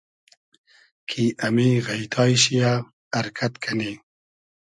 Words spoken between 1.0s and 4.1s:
کی امی غݷتای شی یۂ ارکئد کئنی